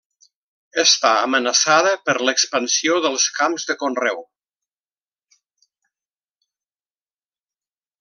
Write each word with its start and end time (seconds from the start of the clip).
Està 0.83 1.11
amenaçada 1.25 1.91
per 2.07 2.15
l'expansió 2.29 2.97
dels 3.05 3.29
camps 3.37 3.71
de 3.71 3.77
conreu. 3.85 4.27